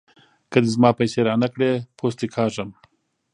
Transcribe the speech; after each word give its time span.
که 0.51 0.57
دې 0.63 0.69
زما 0.75 0.89
پيسې 0.99 1.19
را 1.27 1.33
نه 1.43 1.47
کړې؛ 1.53 1.71
پوست 1.97 2.17
دې 2.21 2.27
کاږم. 2.35 2.69